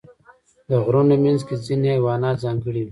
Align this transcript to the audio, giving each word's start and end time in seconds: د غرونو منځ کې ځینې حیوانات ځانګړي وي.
د 0.69 0.71
غرونو 0.85 1.15
منځ 1.23 1.39
کې 1.47 1.55
ځینې 1.65 1.87
حیوانات 1.95 2.35
ځانګړي 2.43 2.79
وي. 2.79 2.79